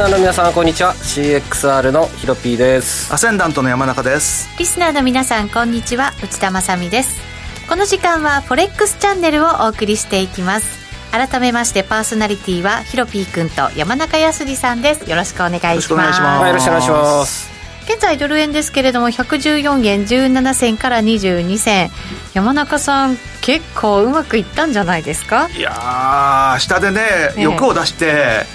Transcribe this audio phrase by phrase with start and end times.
[0.00, 0.94] スナーの皆さんこんにちは。
[0.94, 3.12] CXR のヒロピーです。
[3.12, 4.48] アセンダントの山中です。
[4.58, 6.14] リスナーの皆さんこんにちは。
[6.24, 7.20] 内田まさです。
[7.68, 10.66] この時間はフォレックスチャンネルをお送りしていきます。
[11.12, 15.10] 改めましてパーソナリティはヒロピー君と山中康さんです。
[15.10, 16.46] よろしくお願いします。
[16.46, 17.50] よろしくお願いします。
[17.84, 21.90] 現在ドル円ですけれども114円17銭から22銭。
[22.32, 25.50] 山中さん結構うまくいったんじゃないですか？
[25.50, 28.46] いや下でね、欲を出して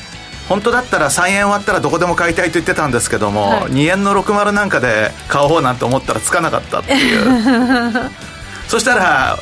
[0.47, 8.11] 本当だったら3円割ったらどこでも買いたいと言ってたんですけども、はい、2円の60なんかで買おうなんて思ったらつかなかったっていう。
[8.67, 9.37] そしたら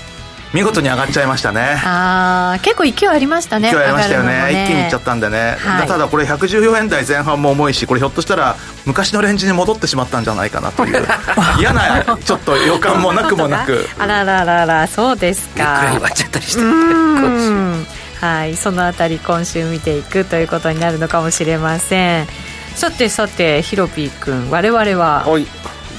[0.53, 1.81] 見事に上がっちゃいましたね。
[1.83, 11.07] ああ結構勢いありましたね勢いありましたよね、ね、一気にいっちゃったんでね、はい、ただこれ114円台前半も重いしこれひょっとしたら昔のレンジに戻ってしまったんじゃないかなという。
[11.57, 13.89] 嫌なちょっと予感もなくもなく。
[13.97, 15.53] あららららそうですか。
[15.53, 22.27] いくら割っちゃったりしてはいそのあたり今週見ていくということになるのかもしれません。
[22.73, 25.45] さてさてヒロピー君我々ははい。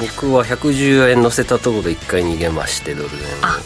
[0.00, 3.14] 僕は110円乗せたところで1回逃げましてドル円。
[3.42, 3.60] あ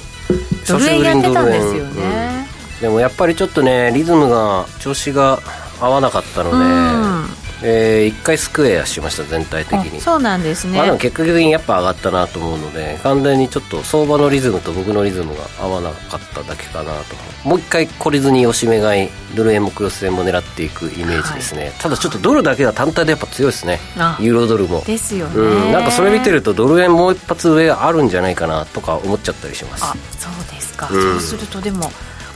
[0.67, 5.39] ドル円やってたんですよね、うん、でもやっぱりちょっとねリズムが調子が
[5.81, 10.01] 合わなかったので、うんえー、1回スクエアしました全体的に。
[10.01, 23.81] そうなんですね、まあ、でも結果的にやっぱ上がったなと思うので完全にちょっと相場のリズムと僕のリズムが合わなかっただけかなともう一回懲りずに押し目買いドル円もクロス円も狙っていくイメージですね、はい、ただちょっとドルだけが単体でやっぱ強いですね。
[24.21, 24.83] ユーロドルも。
[24.85, 29.85] ですよね、うん、なんかそれ見てるとドル円もう一発上あるんじゃないかなとか思っちゃったりします。
[29.85, 31.91] あそうですか、うん、そうするとでも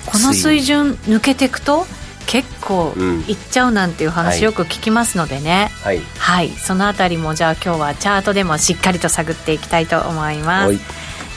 [0.07, 1.87] この水準抜けていくと
[2.27, 2.95] 結構
[3.29, 10.75] いっちゃうなんていう話よく聞きますのでね、はい、はい、そのあたりもじゃあ今日はチャートでもしっかりと探っていきたいと思います、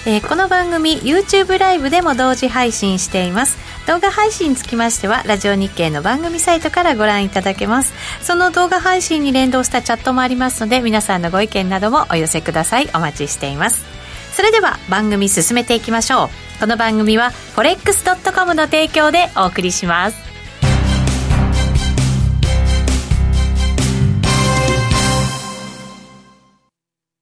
[0.07, 3.57] えー、この番組 YouTube ライブでも同時配信しています。
[3.87, 7.93] 動画配信につきましてはラジオ日経の番組サイトからご覧いただけます。
[8.21, 12.89] その動画配信に連動したチャットもありますので皆さんのご意見などもお寄せください。
[12.95, 13.85] お待ちしています。
[14.33, 16.45] それでは番組進めていきましょう。
[16.59, 20.24] この番組は forex.com の提供でお送りします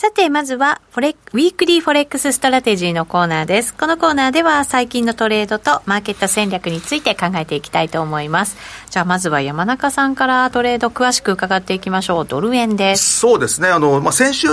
[0.00, 3.74] さて、まずは、フォレ、 Weekly Forex Strategy のコーナーです。
[3.74, 8.56] このコーナーでは、最近のトレードとマーケット戦略について考えていきたいと思います。
[8.90, 12.26] じゃあ、まずは山中さんからトレード詳しく伺っていきましょう。
[12.26, 13.18] ドル円です。
[13.18, 13.66] そうですね。
[13.70, 14.46] あの、まあ、先週、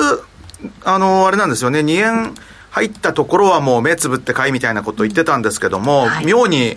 [0.83, 2.33] あの、あれなんですよね、2円
[2.71, 6.75] 入ったところはもう目つぶって買いみたいなことを言ってたんですけども、はい、妙に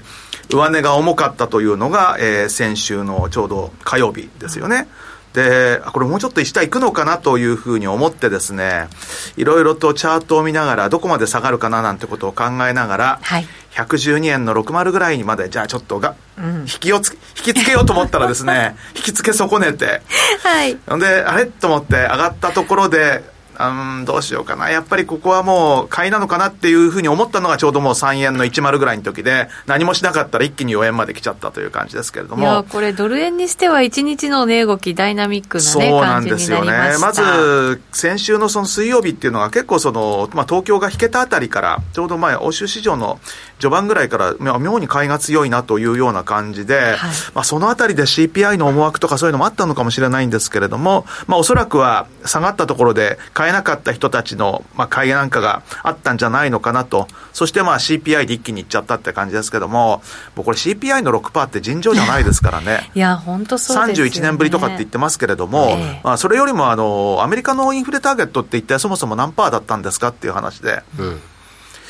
[0.50, 4.88] 上値が重かったというのが、えー、先週のちょうど火曜日ですよね。
[5.02, 5.07] うん
[5.38, 8.88] で、これもうちょっと下行くのかなというふうに思ってですね、
[9.36, 20.02] いろいろとチャートを見ながら、どこまで下がるかななんてことを考えながら、はい、112円の60ぐらいにまで、じゃあちょっとが、うん、引きをつ引きつけようと思ったらですね、 引きつけ損ねて、
[20.42, 20.76] はい。
[20.98, 21.46] で、あれ？
[21.46, 23.22] と思って上がったところで、
[23.58, 24.70] うん、どうしようかな。
[24.70, 32.42] やっぱりここはもう買いなのかなっていうふうに思ったのがちょうどもう3円の10ぐらいの時で、何もしなかったら一気に4円まで来ちゃったという感じですけれども。
[32.42, 36.96] いや、これドル円にしては1日の値動きダイナミックなね、そうなんですよね。
[37.00, 43.18] まず、先週のその水曜日っていうのが結構その、まあ東京が引けたあたりから、ちょうど前、欧州市場の
[43.58, 46.96] 序盤ぐらいから、妙に買いが強いなというような感じで、はい、
[47.34, 57.08] まあそのあたりで CPI の思惑とかそういうのもあったのかもしれないんですけれども、まあおそらくは下がったところで買えなかった人たちの、まあ、買いなんかがあったんじゃないのかなと。
[57.32, 60.02] そしてまあ CPI で一気にいっちゃったって感じですけども、
[60.36, 62.90] もうこれ CPI の6%って尋常じゃないですからね。
[62.94, 70.82] いや、本当そうです、ね、31年ぶりとかって言ってますけれども、えー、まあ、それよりもあの、アメリカのインフレターゲットって一体そもそも何パーだったんですかっていう話で。
[70.98, 71.20] うん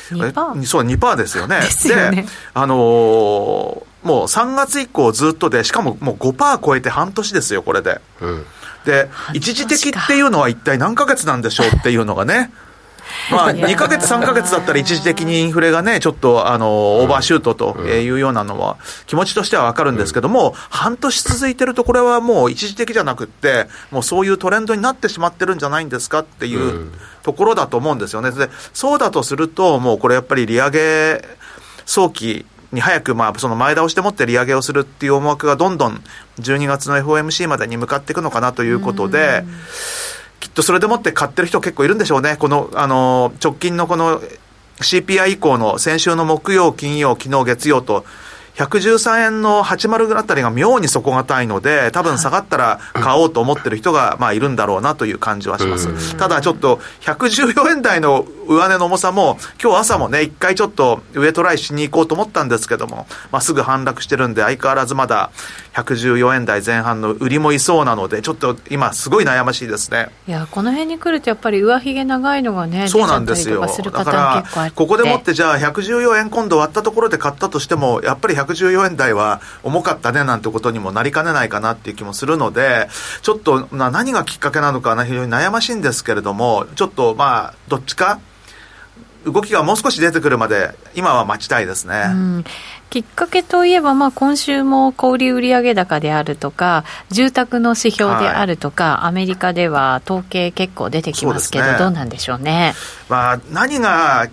[0.09, 1.59] 2%そう、2%ですよね。
[1.61, 2.23] ですよね。
[2.23, 8.01] で、あのー、もう3月以降ずっとで、しかももう5%超えて半年ですよ、これで。
[8.21, 8.45] うんで、
[9.33, 12.51] 一時的っていうのは一体何ヶ月なんでしょうっていうのがね。
[13.31, 18.77] まあ、2か月、3か月だったら一時的にインフレがね、ちょっと、あの、オーバーシュートというようなのは、
[19.07, 26.91] 気持ちとしてはわかるんですけども、半年続いてると、これはもう一時的じゃなくって、もうそういうトレンドになってしまってるんじゃないんですかっていう
[27.23, 28.31] ところだと思うんですよね。
[28.31, 31.25] で、そうだとすると、もうこれやっぱり利上げ
[31.85, 36.03] 早期に早く、まあ、その前倒しでもって利上げをするっていう思惑がどんどん
[36.39, 39.43] 12月の FOMC までに向かっていくのかなということで、
[40.39, 42.37] きっとそれでもって買ってる人結構いるんでしょうね。
[42.37, 44.21] この、あの、直近のこの
[44.77, 48.05] CPI 以降の先週の木曜、金曜、昨日、月曜と、
[48.59, 56.17] 113円の80あたりが妙に底堅いので、多分下がったら買おうと思ってる人が、まあ、いるんだろうなという感じはします。
[56.17, 65.31] ただちょっと、114円台の上値の重さも、今日朝もね、一回ちょっと上トライしに行こうと思ったんですけども、まあ、すぐ反落してるんで、相変わらずまだ
[65.75, 70.09] 114円台前半の売りもいそうなので、ちょっと今、すごい悩ましいですね。
[70.27, 73.61] いや、この辺に来ると、やっぱり上髭長いのがね、そうなんですよ。
[73.61, 82.89] だから、ここでもって、じゃあ、114円今度割ったところで買ったとしても、やっぱり114円台は重かったねなんてことにもなりかねないかなっていう気もするので、
[83.21, 88.19] ちょっと、な何がきっかけなのか非常に悩ましいんですけれども、ちょっとまあ、どっちか、
[89.25, 92.05] 動きがもう少し出てくるまで、今は待ちたいですね。
[92.07, 92.45] うん
[92.89, 102.73] きっかけといえば、まあ、今週も小売売上高であるとか、住宅の指標であるとか、はい、アメリカでは統計結構出てきますけど、ね、どうなんでしょうね。
[103.07, 104.27] まあ、何が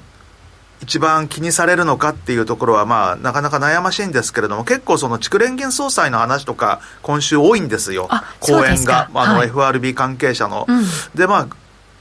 [0.82, 8.08] 一番気にされるのかっていうところは、まあ、なかなか悩ましいんですけれども、結構その蓄連銀総裁の話とか、今週多いんですよ。
[8.40, 10.67] 講演が、あの、FRB 関係者の。
[10.69, 10.84] うん、
[11.14, 11.49] で、まあ、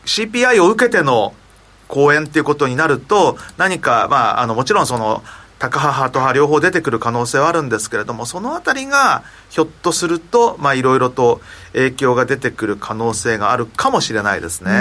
[0.05, 1.33] CPI を受けての
[1.87, 5.23] 講演っていうことになると、何か、まあ、あの、もちろんその、
[5.57, 11.41] 高派、ハト派両方出てくる可能性はあるんですけれども、そのあたりがひょっとすると、まあ、いろいろと
[11.73, 14.71] 影響が出てくる可能性があるかもしれないですね。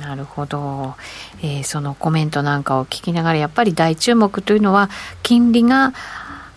[0.00, 0.94] なるほど、
[1.42, 4.90] えー、そのコメントなんかを聞きながら、やっぱり大注目というのは、
[5.22, 5.94] 金利が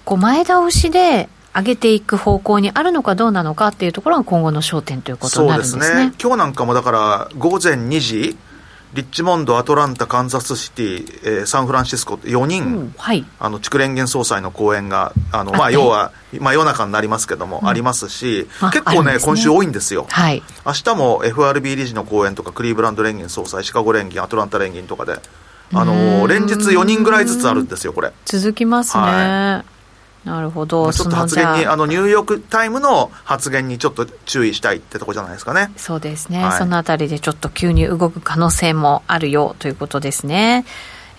[0.04, 5.86] こう前倒しで上げていく方向にあるのかどうなのかっていうところが今後の焦点ということになるんですね。
[5.86, 6.13] そうですね。
[6.22, 8.38] 今日なんかもだから午前2時
[8.93, 25.19] リッチモンド、アトランタ、カンザスシティ、えー、サンフランシスコ4人、うんはい、あの筑連元総裁の講演があの、まあ、要は真夜中になりますけども、うん、ありますし、結構ね、ね、今週多いんですよ、はい、明日も FRB 理事の講演とか、クリーブランド連銀総裁、シカゴ連銀、アトランタ連銀とかで、
[25.73, 28.13] あの連日4人ぐらいずつあるんですよ、これ。
[28.25, 29.04] 続きますね。
[29.04, 29.74] はい
[30.25, 30.91] なるほど。
[30.91, 35.71] ちょっと発言に、あの、ニューヨークタイムの発言にちょっと注意したいってとこじゃないですかね。
[35.77, 36.44] そうですね。
[36.44, 40.65] はい、そのあたりでちょっと急に動く可能性もあるよということですね。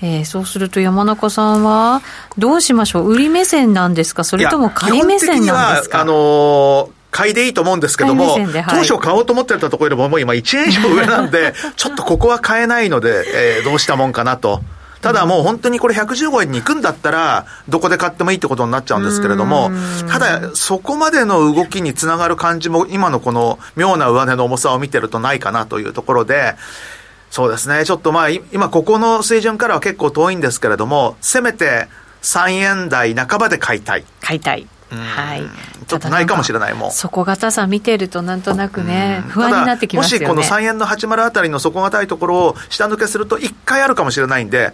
[0.02, 2.02] えー、そうすると山中さんは
[2.36, 3.10] どうしましょう？
[3.10, 4.24] 売り目線なんですか？
[4.24, 6.00] それとも買い目線なんですか？
[6.00, 13.24] あのー買いでいいと思うんですけども、はい、当初買おうと思ってたところよりももう今1円以上上なんで、ちょっとここは買えないので、
[13.58, 14.60] えー、どうしたもんかなと。
[15.02, 19.70] ただもう本当にこれ115円に行くんだったら、どこで買ってもいいってことになっちゃうんですけれども、
[20.08, 26.54] ただそこまでの動きにつながる感じも、今のこの妙な上値の重さを見てるとないかなというところで、
[27.30, 31.88] そうですね、ちょっとまあ、今ここの水準からは結構遠いんですけれども、せめて
[32.22, 34.04] 3円台半ばで買いたい。
[34.20, 34.66] 買いたい。
[34.90, 35.42] はい、
[35.86, 36.90] ちょっとないかもしれないもん。
[36.92, 40.26] 底堅さ見てるとなんとなくね、不安になってきますよね。
[40.26, 44.72] もしこの3円の80あたりの底堅いところを下抜けすると1回あるかもしれないんで、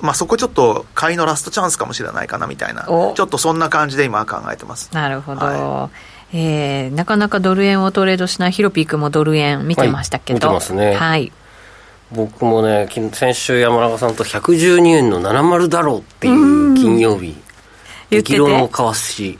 [0.00, 2.84] まあ、そこちょっと買いのラストチャンスかもしれないかなみたいな。
[2.84, 4.90] ちょっとそんな感じで今考えてます。
[4.92, 5.90] なるほど、は
[6.32, 10.94] い、えー、なかなかドル円をトレードしないヒロピー君もドル円見てましたけど、はい、見てますね。
[10.94, 11.32] はい。
[12.12, 17.36] 僕もね先週山中さんと112円の70だろうっていう金曜日
[18.10, 19.38] 激論を交わし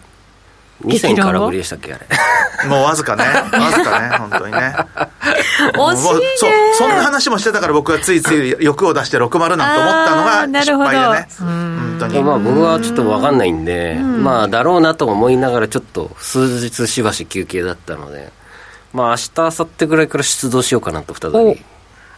[0.85, 2.07] 2000円から売りでしたっけあれ。
[2.69, 3.25] もうわずかね。
[3.25, 4.77] わずかね本当にね。
[5.73, 6.27] 惜しいね。
[6.37, 11.29] そうそんな話もしてたから僕はついつい欲を出して60なんて思ったのが失敗でね。
[11.39, 12.23] 本当に。
[12.23, 18.31] まあ僕はちょっと分かんないんで、まあだろうなと思いながらちょっと数日しばし休憩だったので
[18.93, 21.63] まあ明日明後日ぐらいから出動しようかなと再び。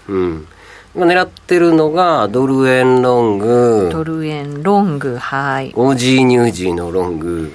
[0.08, 0.46] うん
[0.94, 3.90] 今狙ってるのがドル円ロング。
[3.92, 5.72] ドル円ロングはい。
[5.74, 7.52] オージーニュージーのロング。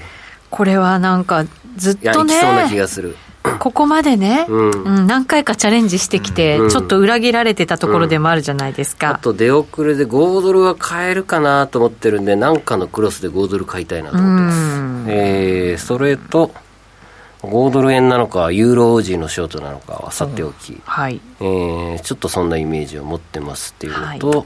[0.49, 3.15] これはなんかずっいやとねいきそうな気がする。
[3.59, 4.71] ここまでね、うん。
[4.71, 6.69] うん何回かチャレンジしてきて、うん。
[6.69, 14.57] ちょっと裏切られてたところでもあるじゃないですか、あと出遅れで5ドルは買えるかなと思ってるんで何かのクロスで5ドル買いたいなと思ってます。
[14.57, 15.05] うん。
[15.09, 16.51] えー、それと
[17.43, 21.19] 5ドル円なのかユーロオージーのショートなのかはさておき、はい。
[21.41, 24.45] えーちょっとそんなイメージを持ってますっていうのと、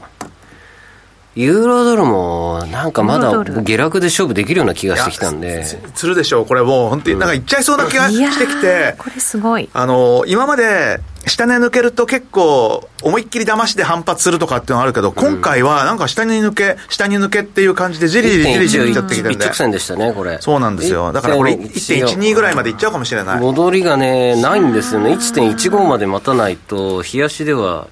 [1.38, 3.30] ユーロドルもなんかまだ
[3.62, 5.64] 下落で勝負できるような気がしてきたんで。
[5.64, 6.46] つつるでしょう。
[6.46, 8.94] これもう本当になんかいっちゃいそうな気がしてきて。
[8.94, 9.68] ーこれすごい。
[9.72, 27.86] あの今まで下値抜けると結構思いっきり騙しで反発するとかっていうのがあるけど、今回はなんか下に抜け下に抜けっていう感じでじりじりじりじりちゃってきてるん一で直線でしたねこれそうなんですよだからこれ1.12ぐらいまでいっちゃうかもしれない戻りがねないんですよね1.15まで待たないと冷やしでは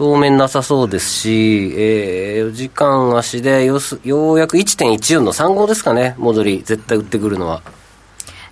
[0.00, 6.14] 当面なさそうですし、えー、4時間足でよすようやく1.14の35ですかね。
[6.16, 7.60] 戻り絶対売ってくるのは。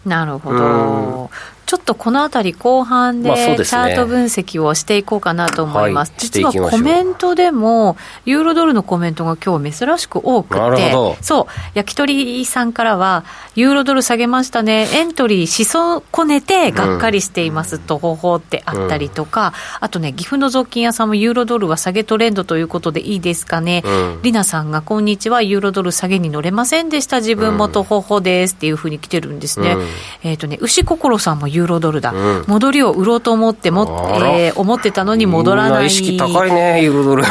[0.05, 1.31] なるほうど。
[1.69, 6.13] ちょっとこのあたり後半でチャート分析をしていこうかなと思います。
[6.13, 6.21] はい。
[6.21, 10.95] 実はコメントでも、ユーロドルのコメントが今日珍しく多くて。
[11.21, 23.83] そう、焼き鳥さんからは、ユーロドル下げましたね、エントリーし損ねてがっかりしていますと方法ってあったりとか、あとね、岐阜の雑巾屋さんもユーロドルは下げトレンドということでいいですかね。
[23.85, 24.21] うん。
[24.23, 29.73] りなさんが、こんにちは、ユーロドル下げに乗れませんでした、自分もと方法ですっていうふうに来てるんですね。
[29.73, 29.87] うん。
[30.23, 32.13] えっ、とね、牛心さんもユーロドルだ。
[32.13, 33.85] うん戻りを売ろうと思っても、
[34.23, 35.87] えー思ってたのに戻らない。
[35.87, 37.27] 意識高いねユーロドルい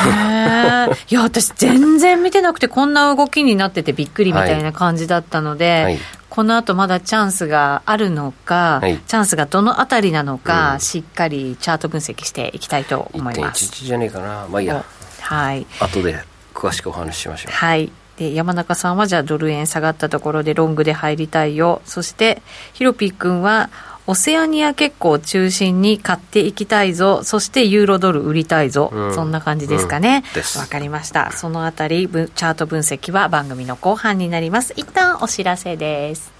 [1.13, 13.65] や、私全然見てなくて、こんな動きになっててびっくりみたいな感じだったので、はいこの後まだチャンスがあるのか、はいチャンスがどのあたりなのか、うんしっかりチャート分析していきたいと思います。
[13.65, 14.83] 1.11じゃねえかなまあいいや
[15.21, 15.65] はい。
[15.79, 17.91] 後で詳しくお話ししましょうはい。
[18.17, 21.81] で、山中さんはじゃあドル円下がったところでロングで入りたいよ。
[21.85, 22.41] そして、
[22.73, 23.69] ヒロピー君は、
[24.09, 27.25] オセアニア結構中心に買っていきたいぞ。
[27.25, 28.89] そしてユーロドル売りたいぞ。
[28.93, 31.33] うんそんな感じですかねうんかりました。
[31.33, 34.73] そのあたり、ぶチャート分析は番組の後半になります。
[34.77, 36.31] 一旦お知らせです。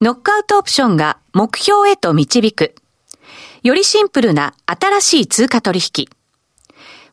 [0.00, 2.74] ノックアウトオプションが目標へと導く。
[3.62, 6.08] よりシンプルな新しい通貨取引。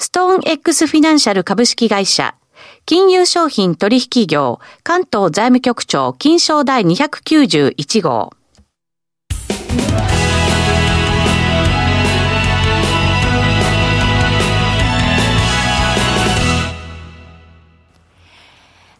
[0.00, 2.36] ストーン X フィナンシャル株式会社、
[2.86, 8.30] 金融商品取引業、関東財務局長、金賞第291号。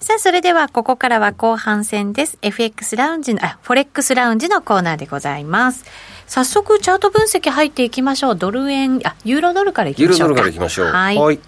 [0.09, 2.39] さあ、それではここからは後半戦です。
[2.41, 5.85] FX ラウンジの、あ、フォレックスラウンジのコーナーでございます。
[6.27, 8.37] 早速、チャート分析入っていきましょう。
[8.37, 10.25] ドル円、あ、ユーロドルからいきましょうか。
[10.25, 11.41] ユーロドルからいきましょうはい。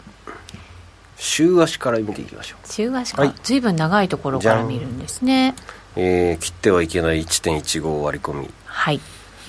[1.16, 5.54] 週足から見ていきましょう週足か、はいずいぶん長いところから見るんですね。
[5.96, 9.00] えー、切ってはいけない1.15割り込みはい。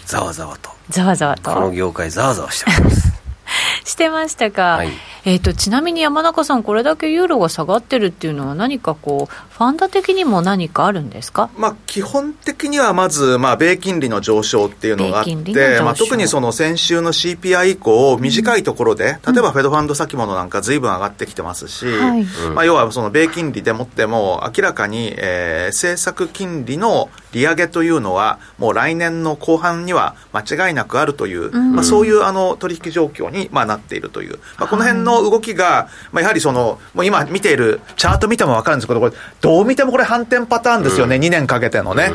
[0.06, 1.52] ざわざわとざわざわと。
[1.52, 3.11] この業界ざわざわしております
[3.86, 4.90] してましたか、はい、
[5.26, 42.12] えーと、ちなみに山中さん、これだけユーロが下がってるっていうのは、何かこう、ファンダ的にも何かあるんですか、まあ、基本的にはまず、まあ、米金利の上昇っていうのがあって、まあ、特にその先週の CPI 以降、短いところで、例えばフェドファンド先物なんか、ずいぶん上がってきてますし、はい、まあ、要はその米金利でもっても、明らかに、えー、政策金利の利上げというのは、もう来年の後半には間違いなくあるという、うん、まあ、そういうあの取引状況に、まあ、なっているという、まあ、この辺の動きが、まあ、やはりその、もう今見ているチャート見ても分かるんですけど、これ、どう見てもこれ反転パターンですよね、うん、2年かけてのね。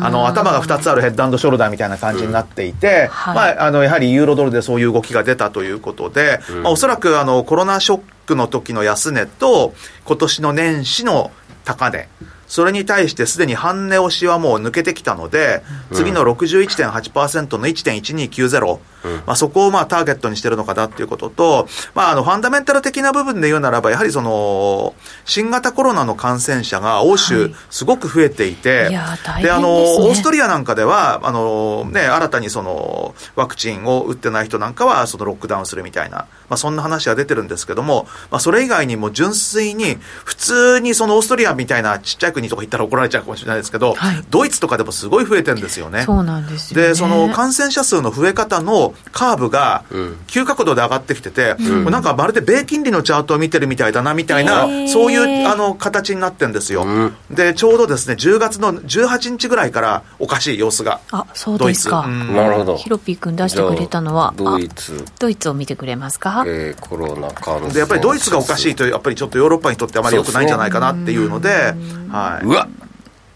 [0.00, 3.34] あの頭が2つあるヘッドショルダーみたいな感じになっていて、うん。
[3.34, 6.62] まあ、あのやはりユーロドルでそういう動きが出たということで、うん。
[6.62, 9.74] まあ、おそらくあのコロナショックの時の安値と、
[10.04, 11.32] 今年の年始の
[11.64, 12.08] 高値、
[12.48, 15.62] それに対してすでに半値押しはもう抜けてきたので、
[15.92, 18.80] 次の61.8%の1.1290、うん、
[19.26, 46.02] まあ、そこをまあターゲットにしてるのかなっていうことと、まあ、あのファンダメンタル的な部分で言うならば、やはりその新型コロナの感染者が欧州、すごく増えていて、はい、で、あのオーストリアなんかでは、あのね、新たにそのワクチンを打ってない人なんかはそのロックダウンするみたいな、まあ、そんな話が出てるんですけども、まあ、それ以外にも純粋に、普通にそのオーストリアみたいなちっちゃい国とか行ったら怒られちゃうかもしれないですけど、はい、ドイツとかでもすごい増えてるんですよね。
[46.02, 49.84] そうなんですよ、ね、で、その感染者数の増え方のカーブが
[50.26, 56.84] 急角度で上がってきてて、うん、なんかまるで米金利のチャートを見てるみたいだなみたいな、そういうあの形になってるんですよ。
[56.84, 61.00] うん、で、ちょうどですね、10月の18日ぐらいからおかしい様子が。
[61.12, 62.06] あ、そうですか。
[62.06, 62.76] なるほど。
[62.76, 65.04] ヒロピー君出してくれたのは、ドイツ。
[65.18, 66.44] ドイツを見てくれますか？
[66.46, 71.74] えー、コロナ感で、やっぱりドイツがおかしいと、やっぱりちょっとヨーロッパにとってあまり良くないんじゃないかなっていうので、
[72.10, 72.46] はい。
[72.46, 72.68] うわ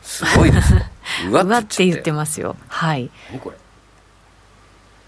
[0.02, 0.90] すごいですね。
[1.30, 2.56] うわって言ってますよ。
[2.68, 3.11] はい。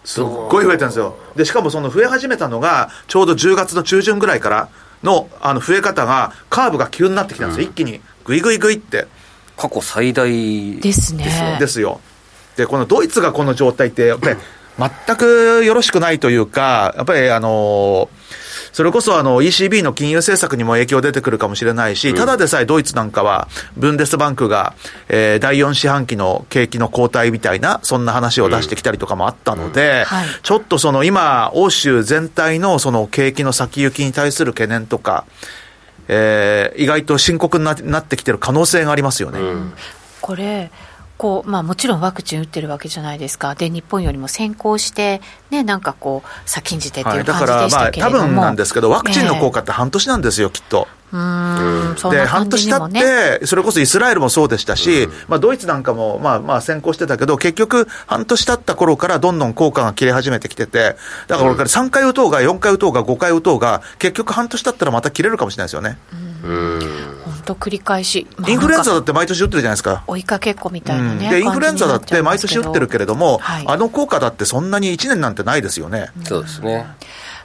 [0.04, 1.16] すっごい増えてるんですよ。
[1.34, 4.68] で、しかもその増え始めたのが、ちょうど10月の中旬ぐらいから
[5.02, 7.66] の、あの、増え方が、カーブが急になってきたんですよ。
[7.66, 9.06] うん、一気に、ぐいぐいぐいって。
[9.56, 10.28] 過去最大
[10.80, 11.56] ですね。
[11.60, 12.00] ですよ。
[12.56, 14.36] で、このドイツがこの状態って、やっぱり、
[15.06, 18.43] 全くよろしくないというか、やっぱりあのー
[18.74, 24.74] それこそあの ECB の金融政策にも影響出てくるかもしれないし、ただでさえドイツなんかは、ブンデスバンクが、
[25.08, 30.04] えー、第4四半期の景気の後退みたいな、そんな話を出してきたりとかもあったので、
[30.42, 35.24] ちょっとその今、欧州全体のその景気の先行きに対する懸念とか、
[36.08, 39.38] えー、意外と深刻になってきてる可能性がありますよね。
[39.38, 39.72] うん、
[40.20, 40.72] これ
[41.24, 50.86] こうまあ、もちろんワクチン打ってるわけじゃないですか、で日本よりも先行して、ね、なんかこう、先んじてっていう感じでしたけれども、はい、だからまあ、多分なんですけど、ワクチンの効果って半年なんですよ、きっと。
[51.14, 52.10] うん。
[52.10, 60.96] で、半年経って、それこそイスラエルもそうでしたし、まあ、ドイツなんかも、まあ、まあ、先行してたけど、結局、半年経った頃からどんどん効果が切れ始めてきてて、
[61.28, 65.98] だからこれから3回打とうが、4回打とうが、5回打とうが、結局半年経ったらまた切れるかもしれないですよね。
[66.42, 70.02] 本当繰り返し、まあ、インフルエンザだって毎年打ってるじゃないですか。
[70.06, 76.10] 追いかけっこみたいなね、うん、で、インフルエンザだって毎年打ってるけれども、はい、あの効果だってそんなに1年なんてないですよね。
[76.24, 76.86] そうですね。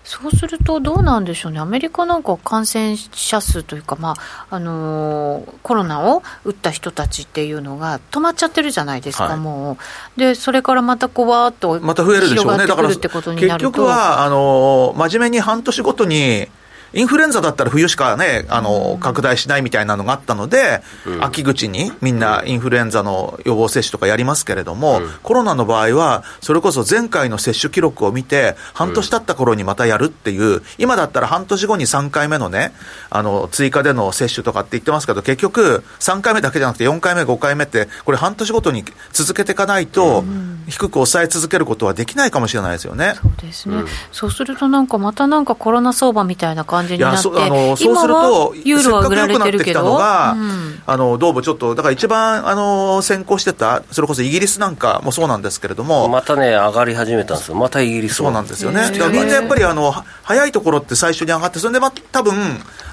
[0.04, 4.16] そうすると、どうなんでしょうね、アメリカなんか感染者数というか、ま
[4.50, 9.78] ああのー、コロナを打った人たちっていうのが止まっちゃってるじゃないですか、はい、も
[10.18, 16.48] う、でそれからまたこう、わーっとまた増えるでしょうね、だから結局はあのー、真面目に半年ごとに
[16.94, 32.74] インフルエンザだったら冬しかね、あの、拡大しないみたいなのがあったので、うん、秋口にみんなインフルエンザの予防接種とかやりますけれども、うん、コロナの場合は、それこそ前回の接種記録を見て、半年経った頃にまたやるっていう、今だったら半年後に3回目のね、
[33.10, 40.24] あの、追加での接種とかって言ってますけど、結局、3回目だけじゃなくて4回目、5回目って、これ半年ごとに続けていかないと、
[40.68, 43.16] 低く抑え続けることはできないかもしれないですよね。
[43.22, 43.76] そうですね。
[43.76, 62.34] うん、そうするとなんかまたなんかコロナ相場みたいな感感じになって、あのそうすると、ユーロは売られてるけど、が、うん、あのどうもちょっと、だから一番あの先行してた、それこそイギリスなんかもそうなんですけれども、またね、上がり始めたんですよ、またイギリスそうなんですよね、だからみんなやっぱりあの早いところって最初に上がって、それでま多分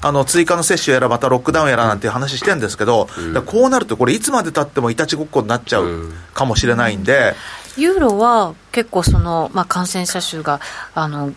[0.00, 7.34] あの追加の接種やら、またロックダウンやらなんていう話してるんですけど、うん、こうなると、これ、いつまでたってもいたちごっこになっちゃうかもしれないんで。
[7.76, 10.60] ユーロは結構その、まあ、感染者数が
[10.94, 11.32] あの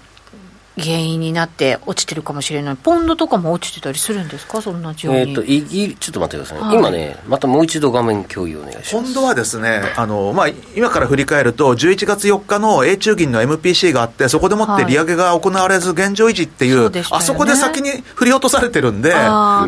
[0.80, 8.92] 原因になって落ちてるかもしれない、ポンドとかも落ちてたりするんですか、そんな状況えーと、イギちょっと待ってください、はい、今ね、またもう一度画面共有お願いします。
[8.96, 19.12] ポンドはですねあの、まあ、今から振り返ると、11月4日の英中銀の MPC があって、そこでもって利上げが行われず、現状維持っていう、はい、あそこで先に振り落とされてるんで、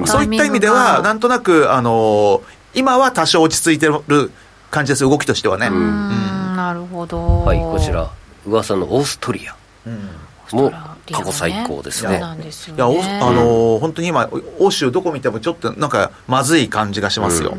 [0.06, 2.42] そういった意味では、なんとなくあの
[2.74, 4.32] 今は多少落ち着いてる
[4.70, 5.68] 感じです、動きとしてはね。
[5.68, 8.10] うんなるほど、はい、こちら、
[8.46, 9.56] 噂のオーストリア。
[9.88, 10.10] うん。
[10.52, 10.72] も
[11.12, 12.86] 過去最高ですねなんですよいや。
[12.86, 12.90] あ
[13.32, 17.56] のー本当に今、欧州どこ見てもちょっとなんかまずい感じがしますよ。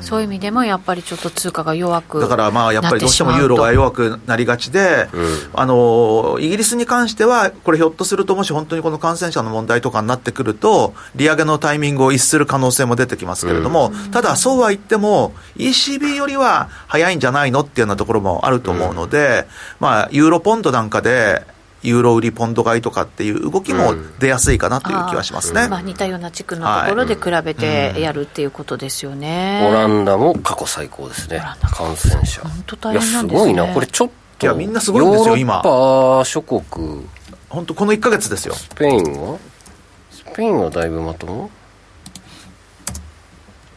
[0.00, 5.08] そういう意味でもやっぱりちょっと通貨が弱くだからまあやっぱりどうしてもユーロが弱くなりがちで、
[5.54, 19.46] あのイギリスに関しては、これ、ひょっとすると、もし本当にこの感染者の問題とかになってくると、利上げのタイミングを逸する可能性も出てきますけれども、ただ、そうは言っても、ECB よりは早いんじゃないのっていうようなところもあると思うので、
[19.80, 21.42] まあ、ユーロポンドなんかで、
[21.84, 25.68] ユーロ売りポンド買いとかっていう動きも出やすいかなという気はしますね。
[25.68, 29.68] まあ、似たような地区のところで比べてやるっていうことですよね。
[29.70, 31.36] オランダも過去最高ですね。
[31.36, 32.40] オランダ感染者。
[32.40, 33.40] 本当大いや変なんですね。
[33.40, 33.74] すごいな。
[33.74, 35.70] これちょっといやみんなすごいんですよ今ヨーロ
[36.16, 36.62] ッパ諸国。
[37.48, 38.54] 本当この1か月ですよ。
[38.54, 39.38] スペインは？
[40.10, 41.50] スペインはだいぶまとも？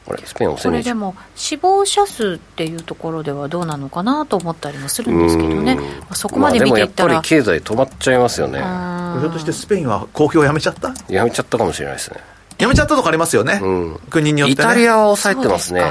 [0.09, 5.79] あれスペインこれでも死亡者数っていうところではどうなのかなと思ったりもするんですけどね、うん。
[5.79, 8.59] まあそこまで見ていったら、まあでもやっぱり経済止まっちゃいますよね。
[8.59, 9.19] うん。
[9.19, 10.93] ひょっとしてスペインは公表やめちゃった？
[11.09, 12.21] やめちゃったかもしれないですね。
[12.57, 13.59] やめちゃったとかありますよね。
[13.61, 13.99] うん。
[14.09, 14.63] 国によって、ね。
[14.63, 15.81] イタリアは抑えてますね。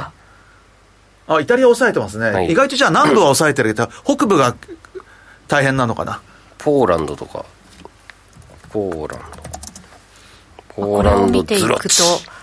[1.29, 2.31] あ、イタリア抑えてますね。
[2.31, 2.51] はい。
[2.51, 4.57] 意外とじゃあ南部は抑えてるけど、北部が
[5.49, 6.23] 大変なのかな？
[6.59, 7.45] ポーランドとか。
[8.71, 9.37] ポーランド。
[10.75, 11.95] ポーランドを見ていズロくと。
[12.29, 12.36] あ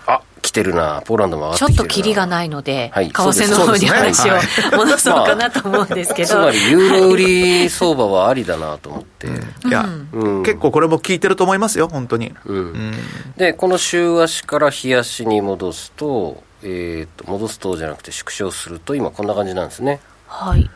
[0.43, 1.89] 来てるなポーランドも上がっちょってきてるな。
[1.89, 10.43] とキリがないので、はい為替の方に話をね戻そうかなと思うんですけど、つまりユーロ売り相場はありだなと思って、いや、うん。
[10.43, 12.33] 結構これも効いてると思いますよ、本当に。
[12.45, 12.57] うん。
[12.57, 12.93] うん。
[13.37, 20.01] でこの週足から日足に戻すと,、えー、と戻すとじゃなくて縮小すると今こんな感じなんですね。
[20.27, 20.69] はい、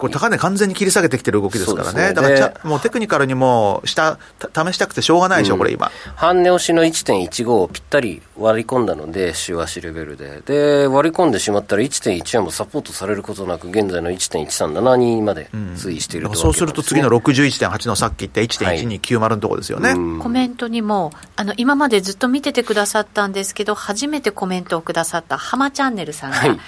[0.00, 2.08] これ高値完全に切り下げてきてる動きですからね。
[2.08, 2.14] ね。
[2.14, 5.92] だからもうテクニカルにも下、た試したくてしょうがないでしょ、これ今。
[6.16, 10.40] 半値押しの1.15をぴったり割り込んだので週足レベルで。
[10.40, 19.94] で割り込んでしまったら1.14もサポートされることなく現在の1.1372まで推移していると、そうすると次の61.8のさっき言った1.1290のところですよね。
[20.22, 26.60] コメントにもあの今までずっと見ててくださったんですけど初めてコメントをくださったハマチャンネルさんが、はい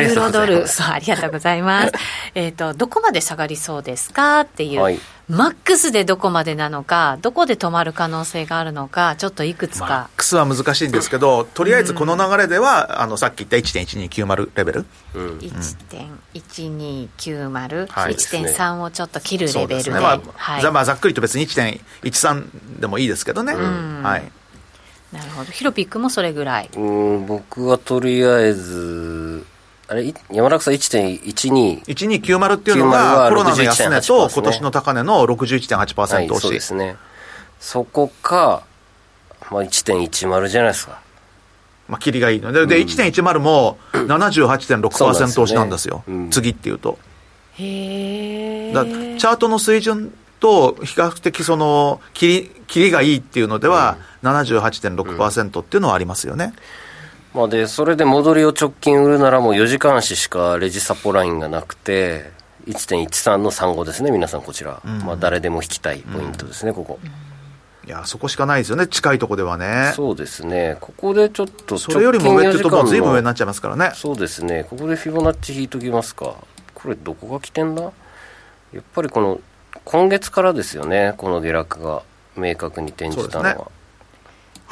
[0.00, 1.92] ユーロドルそうありがとうございます。
[2.34, 4.98] えっとどこまで下がりそうですかっていう、はい。
[5.26, 18.14] マックスでどこまでなのかどこで止まる可能性があるのかちょっといくつマッか、クスは難しいんですけど、とりあえずこの流れでは、あのさっき言った1.1290レベル、1.1290、はい。
[18.14, 19.90] 1.3をちょっと切るレベルで。
[19.92, 24.30] まあはい、ざまあざっくりと別に1.13でもいいですけどね、はい、
[25.14, 25.52] なるほど。
[25.52, 26.68] ヒロピックもそれぐらい。
[26.76, 29.46] うん僕はとりあえず
[29.86, 36.96] あれい山中さん1.12 1290っていうの90が、はコロナの安値と61.8%今年の高値の61.8%はい、押し、そうですね。
[37.60, 38.64] そこか、
[39.50, 41.00] まあ、1.10じゃないですか。
[41.88, 42.52] まあ、切りがいいの。
[42.52, 45.96] で、で1.10も78.6%押しなんですよ、そうなんですよ。
[46.06, 46.30] ねうん。
[46.30, 46.98] 次っていうと。
[47.56, 56.54] へえだチャートの水準と比較的その切り切りがいいっていうのでは、78.6%っていうのはありますよね。
[57.34, 62.30] まあ、でそれで戻りを直近売るならもう4時間足しかレジサポラインがなくて
[62.66, 67.00] 1.13の35ですね皆さんこちら、まあ、誰でも引きたいポイントですね、ここ、
[67.86, 69.92] いや、そこしかないですよね、近いとこではね。
[69.94, 70.78] そうですね。
[70.80, 73.90] ここでちょっとそれよりも上っていうと、もうずいぶん上になっちちゃいますからね。
[73.94, 74.64] そうですね。
[74.70, 76.34] ここでフィボナッチ引いときますか。
[76.74, 77.82] これどこが起点だ？
[77.82, 79.40] やっぱりこの
[79.84, 81.14] 今月からですよね。
[81.18, 82.02] この下落が
[82.36, 83.64] 明確に転じたのは、そう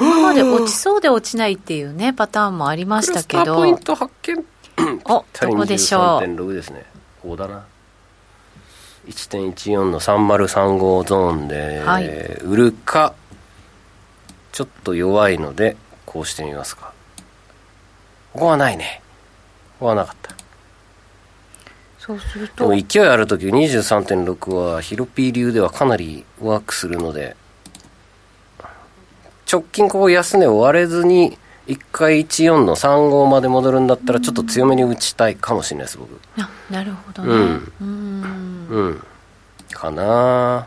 [0.01, 4.45] 今まで落ちそうで落ちないっていうねパターンもありましたけクラスターポインどト発見。
[5.05, 6.87] おどこでしょう？23.6ですね。
[7.23, 7.65] ここだな。
[9.07, 12.07] 1.14の3035ゾーンで、はい。
[12.45, 13.15] 売るか
[14.53, 15.77] ちょっと弱いので
[16.07, 16.93] こうしてみますか。
[18.33, 19.03] ここはないね。
[19.79, 20.35] ここはなかった。
[21.99, 27.37] そうするでとも勢いある時23.6はヒロピー流ではかなりワークするので
[29.53, 31.37] 直近ここ安値を割れずに
[31.67, 36.19] 1回14の35まで戻るんだったらちょっと強めに打ちたいかもしれないです僕。
[36.39, 37.29] あなるほどね。
[37.29, 37.73] うん。
[37.81, 38.67] うん。
[38.71, 39.03] うん。
[39.71, 40.67] かな。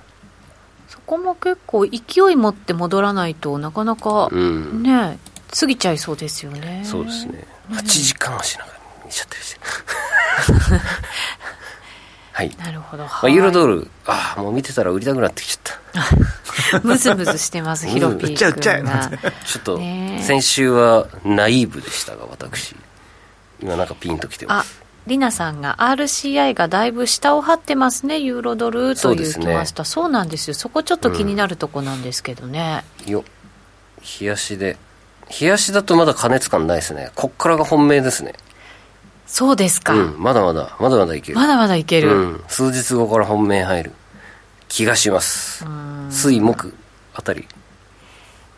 [0.88, 4.84] そこも結構勢い持って戻らないとなかなかうん。
[4.84, 5.18] ね
[5.58, 6.84] 過ぎちゃいそうですよね。
[6.86, 7.44] そうですね。
[7.72, 9.58] 8時間足なんか見ちゃってるし。
[12.34, 16.02] はい、なるほど、まあ、はいユーロドルああもう見てたら売りたくなってきちゃった
[16.84, 19.12] ムズムズしてますヒロピー君が。
[19.46, 22.76] ちょっと先週はナイーブでしたが私。
[23.62, 29.86] 今なんかピンときてまあすりなさんが RCI がだいぶ下を張ってますねユーロドルというきました。
[29.86, 30.54] そう,、なんですよ。
[30.54, 33.24] そこちょっと気になるとこなんですけどね、よ
[34.20, 34.78] 冷やしで。
[35.42, 37.12] 冷やしだとまだ加熱感ないですね。
[37.16, 38.34] こっからが本命ですね。
[39.26, 40.16] そうですか、うん。
[40.22, 41.36] まだまだまだまだいける。
[41.36, 43.92] まだまだいける、うん、数日後から本命入る
[44.76, 45.64] 気がします。
[46.10, 46.74] 水木
[47.14, 47.48] あたり。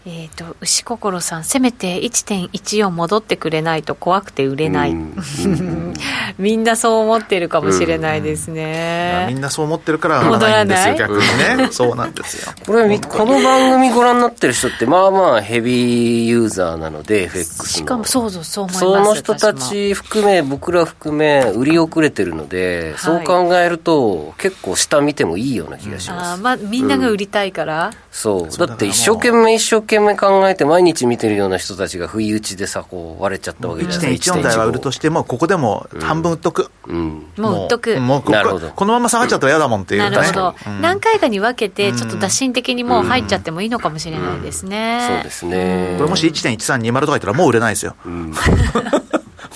[0.10, 4.96] えっ、ー、と牛心さんせめて1.14戻ってくれないと怖くて売れない、
[6.40, 10.66] みんなそう思ってるかもしれないですね、みんなそう思ってるから戻らない。
[10.66, 11.70] んですよ逆にね。
[11.72, 12.54] そうなんですよ。
[12.66, 28.58] これこの番組ご覧になってる人ってまあまあヘビーユーザーなので FX しかもそうそうそう思いますその人たち含め僕ら含め売り遅れてるので、はい、そう考えると結構下見てもいいような気がします、あまあみんなが売りたいから、うん、そう。
[28.58, 34.12] だって一生懸命一生懸命考えて毎日見てるような人たちが不意打ちでさこう割れちゃったわけじゃない。
[34.12, 38.00] ですか1.14台は売るとしてもここでも半分売っとく、うん、もう売っとく。
[38.00, 38.32] もうこ
[38.76, 40.02] このまま下がっちゃったら嫌だもんっていう。
[40.02, 45.96] なるほど、うん、何回かに分けてちょっと打診的にもう入っちゃってもいいのかもしれないですね、そうですね。
[45.98, 47.96] これもし1.1320とか言ったらもう売れないですよ、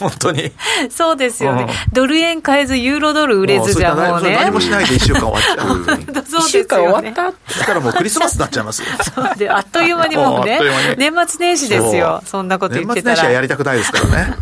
[0.02, 0.52] 本当に。
[0.90, 4.36] そうですよね、ドル円変えずユーロドル売れずじゃもうね。
[4.36, 5.78] 何もしないで1週間終わっちゃう。
[6.42, 7.60] 1週間終わった？
[7.60, 8.88] だからもうクリスマスになっちゃいますよ。
[9.16, 10.60] そうであっという間にもうね
[10.98, 12.22] 年末年始ですよ。
[12.26, 13.16] そんなこと言ってたら。
[13.16, 14.36] 年末年始はやりたくないですからね。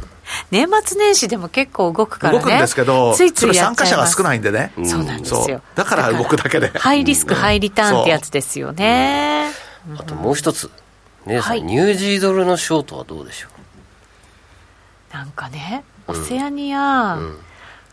[0.51, 2.39] 年末年始でも結構動くからね。
[2.39, 5.61] 動くんですけどついつい参加者が少ないんでね、そうなんですよ。
[5.75, 6.71] だから動くだけで。
[6.77, 9.47] ハイリスクハイリターンってやつですよね、
[9.99, 10.69] あともう一つ。
[11.25, 13.58] 姉さん、ニュージードルのショートはどうでしょう？
[15.11, 17.19] なんかねオセアニア、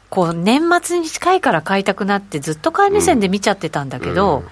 [0.08, 4.44] こう年末に近いから買いたくなってずっと買い目線で見ちゃってたんだけど、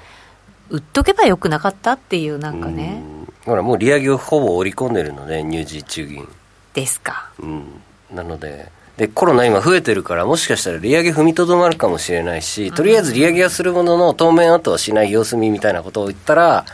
[0.70, 3.02] 売っとけばよくなかったっていうなんかね、
[3.44, 6.28] ほらもう利上げをほぼ織り込んでるのでニュージー中銀。
[6.74, 7.64] ですか、うん、
[8.12, 16.64] なのででコロナ今増えてるからもしかしたら利上げ踏みとどまるかもしれないしとりあえず利上げはするものの当面後はしない様子見みたいなことを言ったら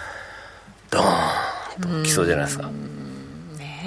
[0.91, 2.71] ドーンときそうじゃないですか。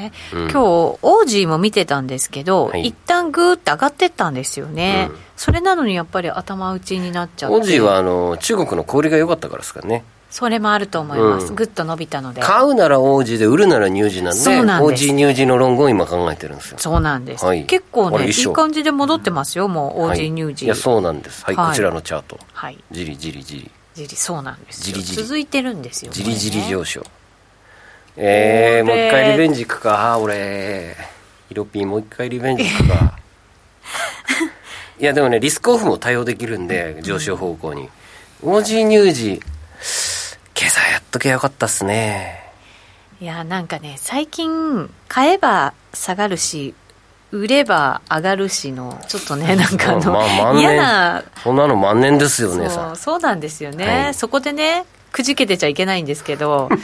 [0.03, 7.55] ね、うん、今日オージーも見てたんですけど、はい、一旦グーって上がってったんですよね、うん、それなのにやっぱり頭打ちになっちゃって。
[7.55, 10.03] オージーはあの中国の小売りが良かったからですからね。
[10.29, 12.41] それもあると思います、うん、ぐっと伸びたので。
[12.41, 15.05] 買うなら王子で売るなら乳児なんでそうなんです。
[15.05, 16.77] 王子乳児の論語を今考えてるんですよ。
[16.79, 21.45] そうなんです、はい、結構ねいい感じで戻ってますよもう王子乳児、はい、いやそうなんです。
[21.45, 22.39] はい、はい、こちらのチャート。
[22.51, 22.83] はい。
[22.91, 23.71] じりじりじり。
[23.93, 25.23] じりそうなんですじりじり。
[25.23, 27.05] 続いてるんですよじりじり上昇
[28.15, 30.95] えー、もう一回リベンジいくか俺。
[31.49, 33.17] ヒロピーもう一回リベンジいくか。
[34.99, 37.89] いやでもねリスクオフも対応できるんで上昇方向に、
[38.41, 39.41] うん、王子乳児
[40.57, 42.43] 今朝やっとけよかったっすね。
[43.19, 46.73] いやなんかね最近買えば下がるし
[47.31, 56.69] 売れば上がるしのちょっとねなんかあの、まあ、嫌なそんなの万年ですよねそうそうなんですよね、はい、そこでねくじけてちゃいけないんですけど。
[56.73, 56.77] く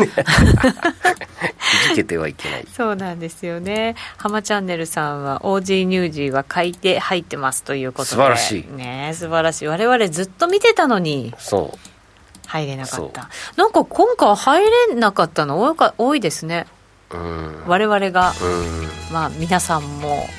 [1.89, 2.67] じけてはいけない。
[2.71, 3.95] そうなんですよね。
[4.17, 8.09] 浜チャンネルさんは OG ニュージーは買い手入ってますということで。
[8.11, 8.77] 素晴らしい。
[8.77, 9.67] ね素晴らしい。
[9.67, 11.33] 我々ずっと見てたのに。
[11.39, 11.77] そう。
[12.45, 13.29] 入れなかった。
[13.57, 15.61] なんか今回入れなかったの？
[15.61, 16.67] 多いか多いですね。
[17.09, 17.63] うん。
[17.65, 18.33] 我々が。
[19.11, 20.29] まあ皆さんも。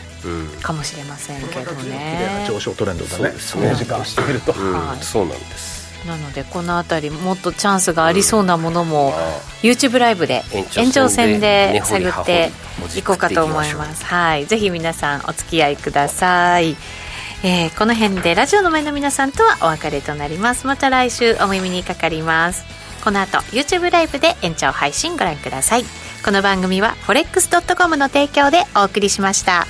[0.63, 2.47] かもしれませんけどね。
[2.47, 3.33] 上昇トレンドだね。
[3.39, 9.11] その時間してみると、はい、そうなんですなのでこの辺りもっとチャンスがありそうなものも、う
[9.67, 10.43] ん、YouTube ライブで
[10.77, 12.51] 延長戦で探って
[12.97, 14.05] いこうかと思います。
[14.05, 16.77] はいぜひ皆さんお付き合いください。
[17.43, 20.67] えー、この辺でラジオの前の皆さんとはお別れとなります。
[20.67, 22.65] また来週お耳にかかります。
[23.03, 25.85] この後 YouTube ライブで延長配信ご覧ください。
[26.25, 29.67] この番組は forex.com の提供でお送りしました。